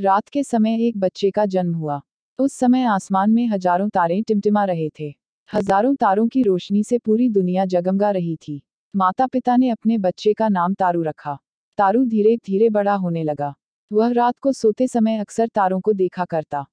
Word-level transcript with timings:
रात 0.00 0.28
के 0.28 0.42
समय 0.42 0.86
एक 0.86 0.98
बच्चे 0.98 1.30
का 1.30 1.46
जन्म 1.46 1.74
हुआ। 1.74 2.00
उस 2.38 2.52
समय 2.52 2.84
आसमान 2.84 3.30
में 3.30 3.46
हज़ारों 3.46 3.88
तारे 3.88 4.20
टिमटिमा 4.22 4.64
रहे 4.64 4.88
थे। 5.00 5.14
हज़ारों 5.54 5.94
तारों 5.94 6.28
की 6.28 6.42
रोशनी 6.42 6.82
से 6.84 6.98
पूरी 6.98 7.28
दुनिया 7.28 7.64
जगमगा 7.64 8.10
रही 8.10 8.36
थी। 8.36 8.62
माता 8.96 9.26
पिता 9.26 9.56
ने 9.56 9.70
अपने 9.70 9.98
बच्चे 9.98 10.32
का 10.32 10.48
नाम 10.48 10.74
तारू 10.74 11.02
रखा। 11.02 11.38
तारू 11.78 12.04
धीरे 12.04 12.36
धीरे 12.36 12.70
बड़ा 12.70 12.94
होने 12.94 13.24
लगा। 13.24 13.54
वह 13.92 14.12
रात 14.12 14.38
को 14.38 14.52
सोते 14.52 14.88
समय 14.88 15.18
अक्सर 15.18 15.48
तारों 15.48 15.80
को 15.80 15.92
देखा 15.92 16.24
करता। 16.24 16.66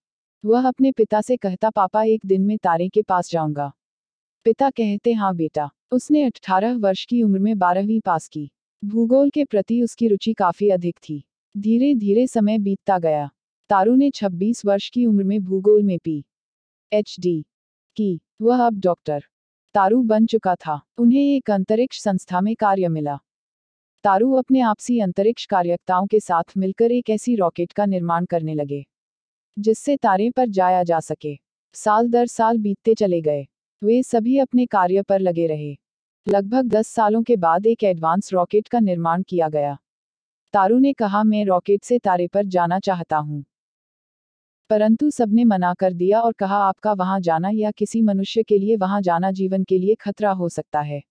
वह 0.43 0.67
अपने 0.67 0.91
पिता 0.91 1.21
से 1.21 1.37
कहता, 1.37 1.69
पापा, 1.69 2.03
एक 2.03 2.21
दिन 2.25 2.41
में 2.41 2.57
तारे 2.57 2.89
के 2.89 3.01
पास 3.01 3.31
जाऊँगा। 3.31 3.71
पिता 4.45 4.69
कहते 4.69 5.13
हाँ 5.13 5.35
बेटा। 5.35 5.69
उसने 5.91 6.23
अठारह 6.23 6.77
वर्ष 6.77 7.05
की 7.05 7.23
उम्र 7.23 7.39
में 7.39 7.57
बारहवीं 7.57 7.99
पास 7.99 8.27
की। 8.27 8.51
भूगोल 8.83 9.29
के 9.29 9.45
प्रति 9.45 9.83
उसकी 9.83 10.07
रुचि 10.07 10.33
काफ़ी 10.33 10.69
अधिक 10.69 10.97
थी। 10.99 11.23
धीरे 11.57 11.95
धीरे 11.95 12.27
समय 12.27 12.57
बीतता 12.57 12.99
गया। 12.99 13.29
तारू 13.69 13.95
ने 13.95 14.09
26 14.09 14.65
वर्ष 14.65 14.89
की 14.89 15.05
उम्र 15.05 15.23
में 15.23 15.43
भूगोल 15.43 15.83
में 15.83 15.99
पी. 15.99 16.25
एच. 16.93 17.15
डी. 17.19 17.45
की। 17.95 18.19
वह 18.41 18.65
अब 18.67 18.79
डॉक्टर. 18.79 19.23
तारू 19.73 20.03
बन 20.03 20.25
चुका 20.25 20.55
था। 20.55 20.81
उन्हें 20.97 21.21
एक 21.21 21.51
अंतरिक्ष 21.51 21.99
संस्था 21.99 22.41
में 22.41 22.55
कार्य 22.55 22.87
मिला। 22.87 23.19
तारू 24.03 24.33
अपने 24.33 24.59
आपसी 24.59 24.99
अंतरिक्ष 24.99 25.45
कार्यकर्ताओं 25.45 26.07
के 26.07 26.19
साथ 26.19 26.43
मिलकर 26.57 26.91
एक 26.91 27.09
ऐसी 27.09 27.35
रॉकेट 27.35 27.71
का 27.71 27.85
निर्माण 27.85 28.25
करने 28.25 28.53
लगे, 28.53 28.85
जिससे 29.59 29.97
तारे 29.97 30.29
पर 30.29 30.49
जाया 30.49 30.83
जा 30.83 30.99
सके। 30.99 31.39
साल 31.73 32.09
दर 32.09 32.27
साल 32.27 32.57
बीतते 32.57 32.93
चले 32.93 33.21
गए। 33.21 33.47
वे 33.83 34.03
सभी 34.03 34.37
अपने 34.37 34.65
कार्य 34.65 35.01
पर 35.01 35.19
लगे 35.19 35.47
रहे। 35.47 35.77
लगभग 36.27 36.65
दस 36.65 36.87
सालों 36.87 37.23
के 37.23 37.35
बाद 37.35 37.65
एक 37.67 37.83
एडवांस 37.83 38.33
रॉकेट 38.33 38.67
का 38.67 38.79
निर्माण 38.79 39.23
किया 39.23 39.49
गया। 39.49 39.77
तारू 40.53 40.79
ने 40.79 40.93
कहा, 40.93 41.23
मैं 41.23 41.45
रॉकेट 41.45 41.83
से 41.83 41.99
तारे 41.99 42.27
पर 42.27 42.45
जाना 42.45 42.79
चाहता 42.79 43.17
हूँ। 43.17 43.43
परंतु 44.69 45.09
सबने 45.09 45.43
मना 45.43 45.73
कर 45.73 45.93
दिया 45.93 46.21
और 46.21 46.33
कहा, 46.33 46.57
आपका 46.57 46.93
वहाँ 46.93 47.19
जाना 47.19 47.49
या 47.49 47.71
किसी 47.71 48.01
मनुष्य 48.01 48.43
के 48.43 48.57
लिए 48.57 48.75
वहाँ 48.75 49.01
जाना 49.01 49.31
जीवन 49.31 49.63
के 49.63 49.77
लिए 49.77 49.95
खतरा 49.95 50.31
हो 50.31 50.49
सकता 50.49 50.81
है, 50.81 51.01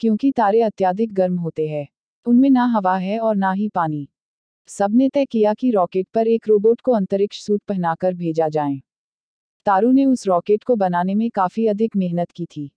क्योंकि 0.00 0.32
तारे 0.32 0.60
अत्याधिक 0.62 1.14
गर्म 1.14 1.36
होते 1.36 1.68
हैं। 1.68 1.86
उनमें 2.26 2.50
ना 2.50 2.64
हवा 2.64 2.96
है 2.96 3.18
और 3.18 3.36
ना 3.36 3.52
ही 3.52 3.68
पानी। 3.68 4.08
सबने 4.68 5.08
तय 5.08 5.24
किया 5.24 5.54
कि 5.54 5.70
रॉकेट 5.70 6.08
पर 6.14 6.28
एक 6.28 6.48
रोबोट 6.48 6.80
को 6.80 6.92
अंतरिक्ष 6.92 7.40
सूट 7.40 7.62
पहनाकर 7.68 8.14
भेजा 8.14 8.48
जाए। 8.48 8.80
तारू 9.66 9.92
ने 9.92 10.04
उस 10.04 10.26
रॉकेट 10.26 10.64
को 10.64 10.76
बनाने 10.76 11.14
में 11.14 11.30
काफ़ी 11.30 11.66
अधिक 11.66 11.96
मेहनत 11.96 12.30
की 12.30 12.46
थी। 12.46 12.70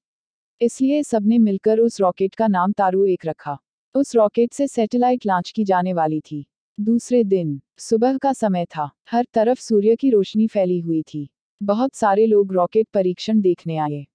इसलिए 0.62 1.03
सबने 1.03 1.38
मिलकर 1.38 1.80
उस 1.80 2.02
रॉकेट 2.02 2.36
का 2.36 2.48
नाम 2.48 2.72
तारू 2.72 3.06
एक 3.06 3.26
रखा। 3.26 3.58
उस 3.95 4.16
रॉकेट 4.16 4.54
से 4.54 4.68
सैटेलाइट 4.68 5.26
लॉन्च 5.26 5.52
की 5.52 5.64
जाने 5.64 5.94
वाली 5.94 6.20
थी। 6.20 6.45
दूसरे 6.80 7.23
दिन, 7.23 7.62
सुबह 7.78 8.18
का 8.18 8.34
समय 8.34 8.66
था। 8.66 8.90
हर 9.12 9.26
तरफ़ 9.34 9.62
सूर्य 9.62 9.96
की 9.96 10.09
रोशनी 10.09 10.48
फैली 10.48 10.80
हुई 10.80 11.02
थी। 11.02 11.30
बहुत 11.64 11.96
सारे 11.96 12.26
लोग 12.26 12.54
रॉकेट 12.54 12.88
परीक्षण 12.94 13.42
देखने 13.42 13.78
आए। 13.78 14.08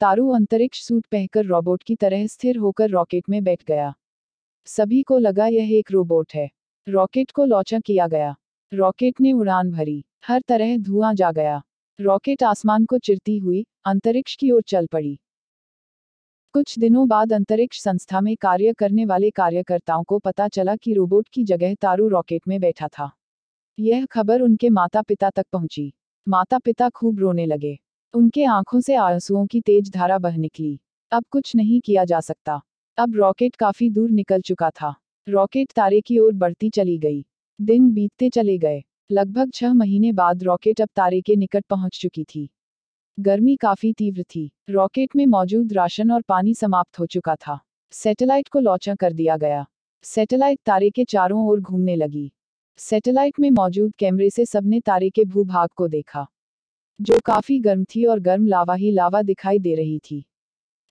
तारू 0.00 0.28
अंतरिक्ष 0.28 0.82
सूट 0.82 1.06
पहनकर 1.06 1.44
रोबोट 1.44 1.82
की 1.82 1.96
तरह 1.96 2.26
स्थिर 2.26 2.56
होकर 2.56 2.90
रॉकेट 2.90 3.24
में 3.28 3.44
बैठ 3.44 3.64
गया। 3.64 3.94
सभी 4.66 5.02
को 5.02 5.18
लगा 5.18 5.46
यह 5.46 5.78
एक 5.78 5.92
रोबोट 5.92 6.34
है। 6.34 6.50
रॉकेट 6.88 7.30
को 7.30 7.44
लॉन्च 7.44 7.74
किया 7.74 8.06
गया। 8.06 8.36
रॉकेट 8.74 9.20
ने 9.20 9.32
उड़ान 9.32 9.70
भरी। 9.70 10.04
हर 10.26 10.40
तरह 10.40 10.78
धुआँ 10.78 11.14
जा 11.14 11.32
गया। 11.32 11.62
रॉकेट 12.00 12.42
आसमान 12.42 12.84
को 12.84 12.98
चिरती 12.98 13.38
हुई, 13.38 13.66
अंतरिक्ष 13.84 14.36
की 14.36 14.50
ओर 14.50 14.62
चल 14.62 14.86
पड़ी। 14.86 15.20
कुछ 16.54 16.78
दिनों 16.78 17.08
बाद 17.08 17.32
अंतरिक्ष 17.32 17.80
संस्था 17.80 18.20
में 18.20 18.36
कार्य 18.36 18.72
करने 18.72 19.04
वाले 19.04 19.30
कार्यकर्ताओं 19.30 20.04
को 20.04 20.18
पता 20.18 20.48
चला 20.48 20.76
कि 20.76 20.92
रोबोट 20.94 21.28
की 21.28 21.44
जगह 21.44 21.74
तारू 21.74 22.08
रॉकेट 22.08 22.42
में 22.48 22.60
बैठा 22.60 22.88
था। 22.88 23.10
यह 23.78 24.06
खबर 24.06 24.40
उनके 24.40 24.68
माता 24.68 25.02
पिता 25.02 25.30
तक 25.30 25.46
पहुँची। 25.52 25.92
माता 26.26 26.58
पिता 26.58 26.88
खूब 26.88 27.18
रोने 27.18 27.46
लगे। 27.46 27.78
उनके 28.14 28.44
आँखों 28.44 28.80
से 28.80 28.94
आंसुओं 28.94 29.46
की 29.46 29.60
तेज 29.60 29.90
धारा 29.90 30.18
बह 30.18 30.36
निकली। 30.36 30.80
अब 31.12 31.24
कुछ 31.30 31.56
नहीं 31.56 31.80
किया 31.80 32.04
जा 32.04 32.20
सकता। 32.20 32.60
अब 32.98 33.16
रॉकेट 33.16 33.56
काफ़ी 33.56 33.90
दूर 33.90 34.10
निकल 34.10 34.40
चुका 34.40 34.70
था। 34.70 34.94
रॉकेट 35.28 35.72
तारे 35.72 36.00
की 36.00 36.18
ओर 36.18 36.32
बढ़ती 36.32 36.70
चली 36.70 36.98
गई। 36.98 37.24
दिन 37.60 37.90
बीतते 37.90 38.30
चले 38.30 38.58
गए। 38.58 38.82
लगभग 39.12 39.50
छह 39.54 39.72
महीने 39.74 40.12
बाद 40.12 40.42
रॉकेट 40.42 40.80
अब 40.80 40.88
तारे 40.96 41.20
के 41.20 41.36
निकट 41.36 41.64
पहुँच 41.64 42.00
चुकी 42.00 42.24
थी। 42.24 42.48
गर्मी 43.20 43.56
काफ़ी 43.56 43.92
तीव्र 43.92 44.22
थी। 44.22 44.50
रॉकेट 44.70 45.16
में 45.16 45.26
मौजूद 45.26 45.72
राशन 45.72 46.10
और 46.10 46.22
पानी 46.22 46.54
समाप्त 46.54 46.98
हो 46.98 47.06
चुका 47.06 47.34
था। 47.36 47.58
सैटेलाइट 47.92 48.48
को 48.48 48.60
लॉन्च 48.60 48.88
कर 49.00 49.12
दिया 49.12 49.36
गया। 49.36 49.66
सैटेलाइट 50.02 50.58
तारे 50.66 50.90
के 50.90 51.04
चारों 51.04 51.46
ओर 51.46 51.60
घूमने 51.60 51.96
लगी। 51.96 52.32
सैटेलाइट 52.76 53.40
में 53.40 53.50
मौजूद 53.50 53.92
कैमरे 53.98 54.30
से 54.30 54.46
सबने 54.46 54.80
तारे 54.80 55.10
के 55.10 55.24
भूभाग 55.24 55.68
को 55.76 55.88
देखा, 55.88 56.26
जो 57.00 57.18
काफ़ी 57.24 57.58
गर्म 57.58 57.84
थी 57.84 58.04
और 58.04 58.20
गर्म 58.20 58.46
लावा 58.46 58.74
ही 58.74 58.90
लावा 58.90 59.22
दिखाई 59.22 59.58
दे 59.58 59.74
रही 59.74 59.98
थी। 59.98 60.24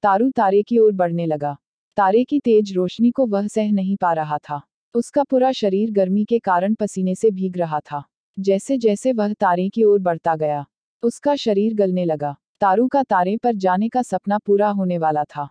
तारू 0.04 0.32
तारे 0.32 0.64
की 0.64 0.80
ओर 0.80 0.94
बढ़ने 0.94 1.26
लगा। 1.26 1.58
तारे 1.98 2.24
की 2.24 2.40
तेज 2.40 2.76
रोशनी 2.76 3.12
को 3.12 3.26
वह 3.26 3.48
सह 3.48 3.72
नहीं 3.72 3.98
पा 3.98 4.14
रहा 4.14 4.38
था। 4.38 4.62
उसका 4.96 5.24
पूरा 5.24 5.52
शरीर 5.52 5.92
गर्मी 5.92 6.26
के 6.26 6.40
कारण 6.40 6.76
पसीने 6.76 7.16
से 7.16 7.32
भीग 7.32 7.58
रहा 7.58 7.80
था। 7.80 8.04
जैसे 8.40 8.78
जैसे 8.78 9.14
वह 9.14 9.34
तारे 9.34 9.70
की 9.70 9.84
ओर 9.84 10.00
बढ़ता 10.00 10.36
गया 10.36 10.66
उसका 11.04 11.36
शरीर 11.36 11.74
गलने 11.74 12.06
लगा। 12.06 12.36
तारू 12.62 12.88
का 12.88 13.04
तारे 13.04 13.38
पर 13.38 13.56
जाने 13.56 13.90
का 13.90 14.02
सपना 14.02 14.38
पूरा 14.38 14.70
होने 14.70 14.98
वाला 14.98 15.24
था। 15.24 15.50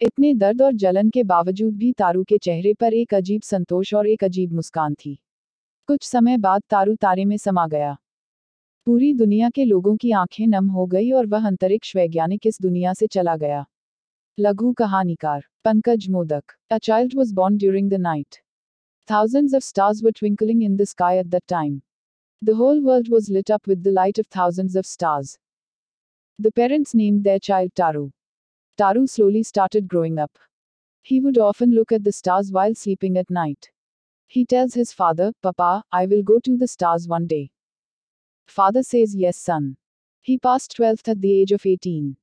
इतने 0.00 0.34
दर्द 0.34 0.62
और 0.62 0.72
जलन 0.72 1.10
के 1.10 1.22
बावजूद 1.22 1.76
भी 1.76 1.92
तारू 1.92 2.24
के 2.24 2.38
चेहरे 2.38 2.74
पर 2.74 2.94
एक 2.94 3.14
अजीब 3.14 3.42
संतोष 3.42 3.94
और 3.94 4.06
एक 4.06 4.24
अजीब 4.24 4.52
मुस्कान 4.52 4.94
थी। 4.94 5.18
कुछ 5.86 6.02
समय 6.02 6.38
बाद 6.38 6.62
तारू 6.70 6.94
तारे 6.94 7.24
में 7.24 7.36
समा 7.36 7.66
गया। 7.66 7.96
पूरी 8.86 9.14
दुनिया 9.14 9.50
के 9.50 9.64
लोगों 9.64 9.96
की 9.96 10.12
आँखें 10.12 10.46
नम 10.46 10.66
हो 10.66 10.86
गई 10.86 11.10
और 11.10 11.26
वह 11.26 11.46
अंतरिक्ष 11.46 11.96
वैज्ञानिक 11.96 12.46
इस 12.46 12.58
दुनिया 12.62 12.94
से 12.94 13.06
चला 13.06 13.36
गया। 13.36 13.66
लघु 14.40 14.72
कहानीकार 14.72 15.44
Pankaj 15.64 16.08
Modak 16.10 16.42
a 16.70 16.78
child 16.78 17.14
was 17.14 17.34
born 17.34 17.56
during 17.56 17.90
the 17.90 17.94
night 17.94 18.36
Thousands 19.08 19.52
of 19.54 19.62
stars 19.64 19.98
were 20.02 20.12
twinkling 20.12 20.62
in 20.62 20.76
the 20.76 20.86
sky 20.86 21.16
at 21.18 21.30
that 21.30 21.46
time. 21.46 21.85
The 22.42 22.54
whole 22.54 22.82
world 22.82 23.08
was 23.08 23.30
lit 23.30 23.50
up 23.50 23.66
with 23.66 23.82
the 23.82 23.92
light 23.92 24.18
of 24.18 24.26
thousands 24.26 24.76
of 24.76 24.84
stars. 24.84 25.38
The 26.38 26.52
parents 26.52 26.94
named 26.94 27.24
their 27.24 27.38
child 27.38 27.74
Taru. 27.74 28.12
Taru 28.76 29.08
slowly 29.08 29.42
started 29.42 29.88
growing 29.88 30.18
up. 30.18 30.38
He 31.02 31.18
would 31.18 31.38
often 31.38 31.70
look 31.70 31.92
at 31.92 32.04
the 32.04 32.12
stars 32.12 32.52
while 32.52 32.74
sleeping 32.74 33.16
at 33.16 33.30
night. 33.30 33.70
He 34.26 34.44
tells 34.44 34.74
his 34.74 34.92
father, 34.92 35.32
Papa, 35.42 35.84
I 35.90 36.06
will 36.06 36.22
go 36.22 36.38
to 36.40 36.56
the 36.56 36.68
stars 36.68 37.08
one 37.08 37.26
day. 37.26 37.50
Father 38.46 38.82
says, 38.82 39.14
Yes, 39.14 39.38
son. 39.38 39.76
He 40.20 40.36
passed 40.36 40.76
12th 40.76 41.08
at 41.08 41.20
the 41.20 41.40
age 41.40 41.52
of 41.52 41.64
18. 41.64 42.16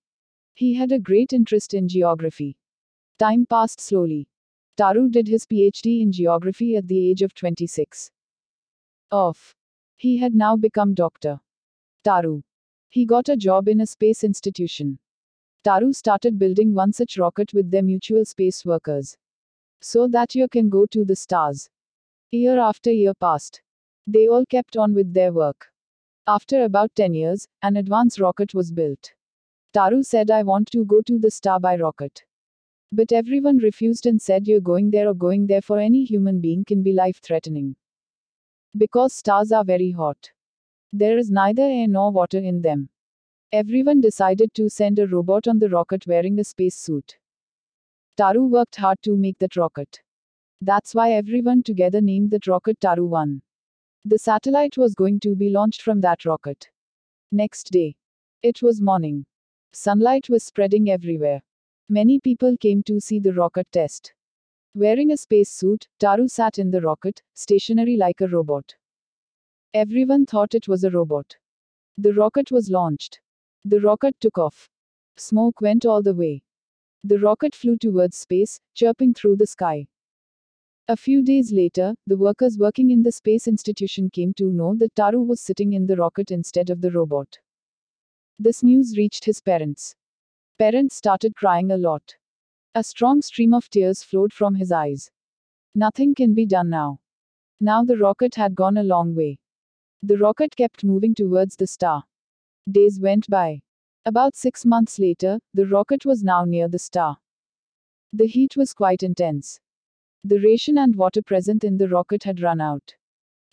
He 0.54 0.76
had 0.76 0.92
a 0.92 1.00
great 1.00 1.34
interest 1.34 1.74
in 1.74 1.88
geography. 1.88 2.56
Time 3.18 3.48
passed 3.48 3.82
slowly. 3.82 4.28
Taru 4.78 5.10
did 5.10 5.28
his 5.28 5.46
PhD 5.46 6.02
in 6.02 6.12
geography 6.12 6.76
at 6.76 6.88
the 6.88 7.10
age 7.10 7.22
of 7.24 7.34
26. 7.34 8.12
Off. 9.12 9.56
He 10.04 10.18
had 10.18 10.36
now 10.36 10.58
become 10.58 10.94
doctor. 10.94 11.40
Taru. 12.04 12.44
He 12.90 13.06
got 13.06 13.30
a 13.30 13.38
job 13.38 13.70
in 13.70 13.80
a 13.80 13.86
space 13.88 14.26
institution. 14.26 15.00
Taru 15.64 15.96
started 15.96 16.38
building 16.38 16.74
one 16.74 16.92
such 16.92 17.18
rocket 17.18 17.54
with 17.54 17.72
their 17.72 17.84
mutual 17.84 18.26
space 18.26 18.66
workers. 18.66 19.18
So 19.80 20.10
that 20.10 20.36
you 20.36 20.50
can 20.50 20.68
go 20.68 20.86
to 20.88 21.06
the 21.06 21.16
stars. 21.16 21.70
Year 22.32 22.60
after 22.60 22.92
year 22.92 23.14
passed. 23.14 23.62
They 24.06 24.28
all 24.28 24.46
kept 24.46 24.76
on 24.76 24.94
with 24.94 25.14
their 25.14 25.32
work. 25.32 25.72
After 26.28 26.66
about 26.66 26.94
10 26.96 27.14
years, 27.14 27.48
an 27.62 27.78
advance 27.78 28.20
rocket 28.20 28.54
was 28.54 28.74
built. 28.74 29.14
Taru 29.74 30.04
said, 30.04 30.32
I 30.32 30.44
want 30.44 30.70
to 30.72 30.84
go 30.84 31.02
to 31.04 31.18
the 31.18 31.32
star 31.32 31.62
by 31.62 31.78
rocket. 31.78 32.26
But 32.92 33.14
everyone 33.14 33.60
refused 33.60 34.06
and 34.06 34.22
said, 34.22 34.50
You're 34.50 34.60
going 34.60 34.92
there 34.92 35.08
or 35.08 35.14
going 35.14 35.48
there 35.48 35.62
for 35.62 35.80
any 35.80 36.04
human 36.04 36.42
being 36.42 36.66
can 36.66 36.84
be 36.84 36.92
life 36.92 37.22
threatening. 37.22 37.78
Because 38.76 39.14
stars 39.14 39.52
are 39.52 39.64
very 39.64 39.92
hot. 39.92 40.32
There 40.92 41.18
is 41.18 41.30
neither 41.30 41.64
air 41.64 41.88
nor 41.88 42.12
water 42.12 42.40
in 42.40 42.62
them. 42.62 42.90
Everyone 43.52 44.02
decided 44.02 44.54
to 44.56 44.70
send 44.70 45.00
a 45.00 45.08
robot 45.08 45.48
on 45.48 45.60
the 45.60 45.70
rocket 45.70 46.08
wearing 46.08 46.40
a 46.40 46.44
space 46.44 46.76
suit. 46.76 47.18
Taru 48.18 48.50
worked 48.50 48.76
hard 48.76 49.02
to 49.04 49.16
make 49.16 49.38
that 49.40 49.56
rocket. 49.56 50.02
That's 50.62 50.96
why 50.96 51.12
everyone 51.12 51.64
together 51.64 52.02
named 52.02 52.32
that 52.32 52.48
rocket 52.48 52.80
Taru 52.80 53.08
1. 53.08 53.42
The 54.06 54.20
satellite 54.20 54.78
was 54.78 54.96
going 54.96 55.20
to 55.22 55.36
be 55.36 55.50
launched 55.50 55.82
from 55.82 56.02
that 56.02 56.26
rocket. 56.26 56.70
Next 57.32 57.72
day. 57.72 57.96
It 58.42 58.62
was 58.62 58.82
morning. 58.82 59.26
Sunlight 59.72 60.30
was 60.30 60.44
spreading 60.44 60.90
everywhere. 60.90 61.42
Many 61.90 62.20
people 62.20 62.56
came 62.58 62.84
to 62.84 63.00
see 63.00 63.20
the 63.20 63.34
rocket 63.34 63.68
test. 63.72 64.14
Wearing 64.76 65.12
a 65.12 65.18
spacesuit, 65.18 65.88
Taru 66.00 66.28
sat 66.28 66.58
in 66.58 66.72
the 66.72 66.82
rocket, 66.82 67.22
stationary 67.36 67.96
like 67.96 68.22
a 68.22 68.28
robot. 68.28 68.76
Everyone 69.76 70.26
thought 70.26 70.56
it 70.56 70.68
was 70.68 70.84
a 70.84 70.90
robot. 70.90 71.38
The 72.00 72.14
rocket 72.14 72.52
was 72.52 72.72
launched. 72.72 73.22
The 73.66 73.80
rocket 73.82 74.16
took 74.20 74.40
off. 74.40 74.70
Smoke 75.16 75.62
went 75.62 75.86
all 75.86 76.02
the 76.02 76.16
way. 76.16 76.42
The 77.04 77.20
rocket 77.20 77.54
flew 77.54 77.78
towards 77.78 78.18
space, 78.18 78.60
chirping 78.74 79.14
through 79.14 79.36
the 79.36 79.46
sky. 79.46 79.86
A 80.88 80.98
few 80.98 81.22
days 81.22 81.52
later, 81.52 81.94
the 82.08 82.18
workers 82.18 82.58
working 82.58 82.90
in 82.90 83.04
the 83.04 83.12
space 83.12 83.48
institution 83.48 84.10
came 84.10 84.34
to 84.34 84.52
know 84.52 84.76
that 84.78 84.96
Taru 84.96 85.24
was 85.24 85.40
sitting 85.40 85.74
in 85.74 85.86
the 85.86 85.98
rocket 85.98 86.32
instead 86.32 86.70
of 86.72 86.82
the 86.82 86.92
robot. 86.92 87.40
This 88.40 88.64
news 88.64 88.98
reached 88.98 89.26
his 89.26 89.40
parents. 89.40 89.96
Parents 90.58 90.96
started 90.96 91.36
crying 91.36 91.72
a 91.72 91.78
lot. 91.78 92.16
A 92.76 92.84
strong 92.84 93.22
stream 93.22 93.54
of 93.54 93.70
tears 93.70 94.02
flowed 94.02 94.34
from 94.34 94.56
his 94.56 94.72
eyes. 94.72 95.12
Nothing 95.76 96.16
can 96.16 96.34
be 96.34 96.48
done 96.48 96.70
now. 96.72 97.00
Now 97.60 97.84
the 97.84 97.98
rocket 97.98 98.34
had 98.34 98.56
gone 98.56 98.78
a 98.78 98.84
long 98.84 99.14
way. 99.14 99.38
The 100.02 100.18
rocket 100.18 100.56
kept 100.56 100.84
moving 100.84 101.14
towards 101.14 101.56
the 101.56 101.68
star. 101.68 102.04
Days 102.70 103.00
went 103.00 103.30
by. 103.30 103.62
About 104.06 104.36
six 104.36 104.66
months 104.66 104.98
later, 104.98 105.40
the 105.54 105.68
rocket 105.68 106.04
was 106.04 106.24
now 106.24 106.46
near 106.46 106.68
the 106.68 106.80
star. 106.80 107.18
The 108.12 108.26
heat 108.26 108.58
was 108.58 108.74
quite 108.74 109.04
intense. 109.04 109.60
The 110.24 110.40
ration 110.40 110.80
and 110.80 110.96
water 110.96 111.22
present 111.22 111.64
in 111.64 111.78
the 111.78 111.90
rocket 111.90 112.24
had 112.24 112.42
run 112.42 112.60
out. 112.60 112.96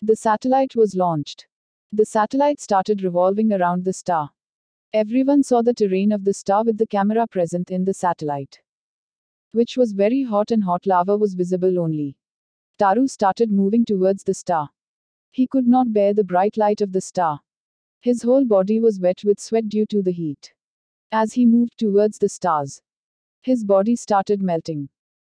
The 0.01 0.15
satellite 0.15 0.75
was 0.75 0.95
launched. 0.95 1.45
The 1.91 2.05
satellite 2.05 2.59
started 2.59 3.03
revolving 3.03 3.53
around 3.53 3.85
the 3.85 3.93
star. 3.93 4.31
Everyone 4.93 5.43
saw 5.43 5.61
the 5.61 5.75
terrain 5.75 6.11
of 6.11 6.23
the 6.23 6.33
star 6.33 6.63
with 6.63 6.77
the 6.77 6.87
camera 6.87 7.27
present 7.27 7.69
in 7.69 7.85
the 7.85 7.93
satellite. 7.93 8.61
Which 9.51 9.77
was 9.77 9.91
very 9.91 10.23
hot 10.23 10.51
and 10.51 10.63
hot 10.63 10.85
lava 10.85 11.17
was 11.17 11.33
visible 11.33 11.79
only. 11.79 12.15
Taru 12.79 13.09
started 13.09 13.51
moving 13.51 13.85
towards 13.85 14.23
the 14.23 14.33
star. 14.33 14.69
He 15.31 15.47
could 15.47 15.67
not 15.67 15.93
bear 15.93 16.13
the 16.13 16.23
bright 16.23 16.57
light 16.57 16.81
of 16.81 16.91
the 16.91 17.01
star. 17.01 17.41
His 18.01 18.23
whole 18.23 18.45
body 18.45 18.79
was 18.79 18.99
wet 18.99 19.23
with 19.23 19.39
sweat 19.39 19.69
due 19.69 19.85
to 19.87 20.01
the 20.01 20.11
heat. 20.11 20.53
As 21.11 21.33
he 21.33 21.45
moved 21.45 21.77
towards 21.77 22.17
the 22.17 22.29
stars, 22.29 22.81
his 23.41 23.63
body 23.63 23.95
started 23.95 24.41
melting. 24.41 24.89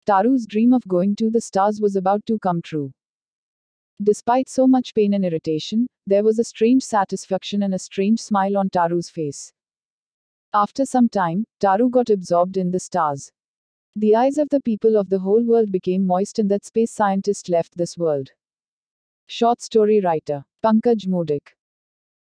Taru's 0.06 0.46
dream 0.46 0.72
of 0.72 0.86
going 0.88 1.16
to 1.16 1.30
the 1.30 1.40
stars 1.40 1.80
was 1.80 1.96
about 1.96 2.24
to 2.26 2.38
come 2.38 2.62
true. 2.62 2.92
Despite 4.02 4.48
so 4.48 4.66
much 4.66 4.94
pain 4.94 5.14
and 5.14 5.24
irritation, 5.24 5.86
there 6.06 6.22
was 6.22 6.38
a 6.38 6.44
strange 6.44 6.82
satisfaction 6.82 7.62
and 7.62 7.74
a 7.74 7.78
strange 7.78 8.20
smile 8.20 8.56
on 8.56 8.68
Taru's 8.70 9.10
face. 9.10 9.52
After 10.52 10.84
some 10.84 11.08
time, 11.08 11.44
Taru 11.60 11.90
got 11.90 12.10
absorbed 12.10 12.56
in 12.56 12.70
the 12.70 12.80
stars. 12.80 13.32
The 13.98 14.14
eyes 14.14 14.36
of 14.36 14.50
the 14.50 14.60
people 14.60 14.98
of 14.98 15.08
the 15.08 15.20
whole 15.20 15.42
world 15.42 15.72
became 15.72 16.06
moist 16.06 16.38
and 16.38 16.50
that 16.50 16.66
space 16.66 16.92
scientist 16.92 17.48
left 17.48 17.78
this 17.78 17.96
world. 17.96 18.30
Short 19.26 19.62
story 19.62 20.00
writer 20.00 20.44
Pankaj 20.62 21.06
Modak 21.08 21.55